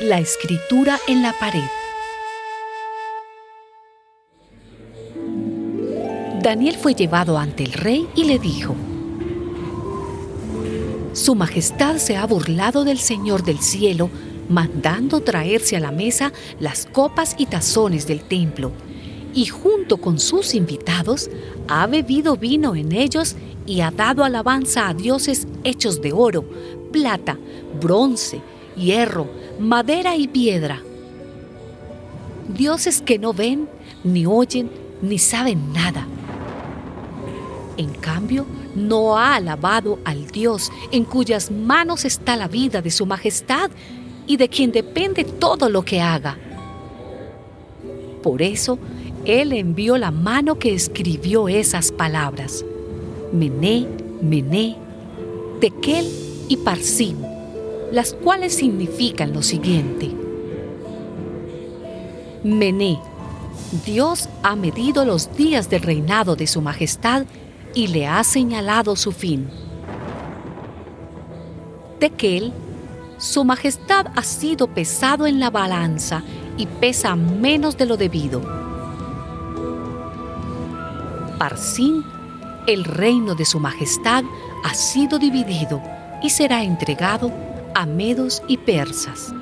La 0.00 0.18
escritura 0.18 0.98
en 1.06 1.22
la 1.22 1.32
pared. 1.32 1.62
Daniel 6.42 6.76
fue 6.76 6.94
llevado 6.94 7.38
ante 7.38 7.62
el 7.62 7.72
rey 7.72 8.08
y 8.16 8.24
le 8.24 8.40
dijo, 8.40 8.74
Su 11.12 11.36
Majestad 11.36 11.98
se 11.98 12.16
ha 12.16 12.26
burlado 12.26 12.82
del 12.84 12.98
Señor 12.98 13.44
del 13.44 13.60
cielo, 13.60 14.10
mandando 14.48 15.20
traerse 15.20 15.76
a 15.76 15.80
la 15.80 15.92
mesa 15.92 16.32
las 16.58 16.86
copas 16.86 17.36
y 17.38 17.46
tazones 17.46 18.08
del 18.08 18.22
templo, 18.22 18.72
y 19.34 19.46
junto 19.46 19.98
con 19.98 20.18
sus 20.18 20.54
invitados 20.54 21.30
ha 21.68 21.86
bebido 21.86 22.36
vino 22.36 22.74
en 22.74 22.92
ellos 22.92 23.36
y 23.66 23.80
ha 23.80 23.90
dado 23.90 24.24
alabanza 24.24 24.88
a 24.88 24.94
dioses 24.94 25.46
hechos 25.64 26.00
de 26.02 26.12
oro, 26.12 26.44
plata, 26.92 27.38
bronce, 27.80 28.40
hierro, 28.76 29.26
madera 29.58 30.16
y 30.16 30.28
piedra. 30.28 30.82
Dioses 32.48 33.00
que 33.00 33.18
no 33.18 33.32
ven, 33.32 33.68
ni 34.04 34.26
oyen, 34.26 34.70
ni 35.00 35.18
saben 35.18 35.72
nada 35.72 36.06
en 37.76 37.92
cambio, 37.94 38.46
no 38.74 39.18
ha 39.18 39.34
alabado 39.36 39.98
al 40.04 40.26
Dios 40.28 40.70
en 40.90 41.04
cuyas 41.04 41.50
manos 41.50 42.04
está 42.04 42.36
la 42.36 42.48
vida 42.48 42.82
de 42.82 42.90
su 42.90 43.06
majestad 43.06 43.70
y 44.26 44.36
de 44.36 44.48
quien 44.48 44.72
depende 44.72 45.24
todo 45.24 45.68
lo 45.68 45.82
que 45.82 46.00
haga. 46.00 46.38
Por 48.22 48.40
eso, 48.40 48.78
Él 49.24 49.52
envió 49.52 49.98
la 49.98 50.10
mano 50.10 50.58
que 50.58 50.74
escribió 50.74 51.48
esas 51.48 51.92
palabras. 51.92 52.64
Mené, 53.32 53.86
Mené, 54.20 54.76
Tequel 55.60 56.08
y 56.48 56.56
Parsim, 56.56 57.18
las 57.92 58.14
cuales 58.14 58.52
significan 58.52 59.32
lo 59.32 59.42
siguiente. 59.42 60.10
Mené, 62.42 62.98
Dios 63.86 64.28
ha 64.42 64.56
medido 64.56 65.04
los 65.04 65.36
días 65.36 65.70
del 65.70 65.82
reinado 65.82 66.34
de 66.34 66.48
su 66.48 66.60
majestad 66.60 67.24
y 67.74 67.86
le 67.86 68.08
ha 68.08 68.24
señalado 68.24 68.96
su 68.96 69.12
fin. 69.12 69.48
Tequel, 72.00 72.52
su 73.18 73.44
majestad 73.44 74.06
ha 74.16 74.24
sido 74.24 74.66
pesado 74.66 75.28
en 75.28 75.38
la 75.38 75.50
balanza 75.50 76.24
y 76.56 76.66
pesa 76.66 77.14
menos 77.14 77.76
de 77.76 77.86
lo 77.86 77.96
debido. 77.96 78.61
Parsin, 81.42 82.04
el 82.68 82.84
reino 82.84 83.34
de 83.34 83.44
su 83.44 83.58
majestad 83.58 84.22
ha 84.62 84.74
sido 84.74 85.18
dividido 85.18 85.82
y 86.22 86.30
será 86.30 86.62
entregado 86.62 87.32
a 87.74 87.84
medos 87.84 88.44
y 88.46 88.58
persas. 88.58 89.34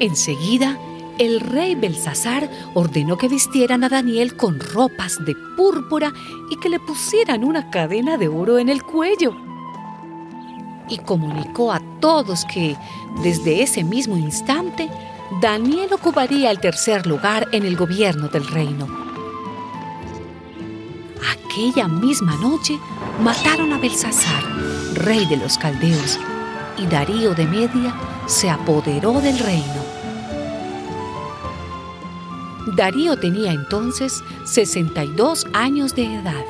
Enseguida, 0.00 0.76
el 1.18 1.38
rey 1.38 1.76
Belsasar 1.76 2.50
ordenó 2.74 3.16
que 3.16 3.28
vistieran 3.28 3.84
a 3.84 3.88
Daniel 3.88 4.36
con 4.36 4.58
ropas 4.58 5.24
de 5.24 5.36
púrpura 5.56 6.12
y 6.50 6.56
que 6.56 6.68
le 6.68 6.80
pusieran 6.80 7.44
una 7.44 7.70
cadena 7.70 8.16
de 8.16 8.26
oro 8.26 8.58
en 8.58 8.68
el 8.68 8.82
cuello. 8.82 9.36
Y 10.88 10.98
comunicó 10.98 11.70
a 11.70 11.80
todos 12.00 12.44
que, 12.46 12.76
desde 13.22 13.62
ese 13.62 13.84
mismo 13.84 14.16
instante, 14.16 14.90
Daniel 15.40 15.92
ocuparía 15.92 16.50
el 16.50 16.60
tercer 16.60 17.06
lugar 17.06 17.48
en 17.50 17.64
el 17.64 17.76
gobierno 17.76 18.28
del 18.28 18.46
reino. 18.46 18.86
Aquella 21.32 21.88
misma 21.88 22.36
noche 22.36 22.78
mataron 23.20 23.72
a 23.72 23.78
Belsasar, 23.78 24.44
rey 24.94 25.26
de 25.26 25.36
los 25.36 25.58
caldeos, 25.58 26.20
y 26.78 26.86
Darío 26.86 27.34
de 27.34 27.46
Media 27.46 27.94
se 28.26 28.48
apoderó 28.48 29.20
del 29.20 29.38
reino. 29.38 29.84
Darío 32.76 33.18
tenía 33.18 33.52
entonces 33.52 34.22
62 34.44 35.46
años 35.52 35.94
de 35.94 36.14
edad. 36.14 36.44